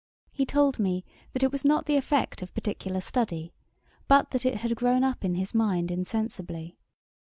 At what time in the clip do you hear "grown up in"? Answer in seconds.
4.75-5.35